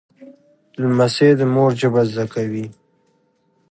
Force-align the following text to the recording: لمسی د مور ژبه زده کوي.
لمسی 0.81 1.29
د 1.39 1.41
مور 1.53 1.71
ژبه 1.81 2.01
زده 2.11 2.25
کوي. 2.33 2.65